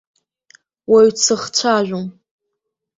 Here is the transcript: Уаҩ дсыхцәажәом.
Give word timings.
Уаҩ 0.91 1.07
дсыхцәажәом. 1.15 2.07